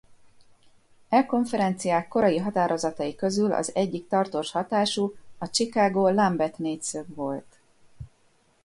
[1.09, 7.59] E konferenciák korai határozatai közül az egyik tartós hatású a Chicago-Lambeth-négyszög volt.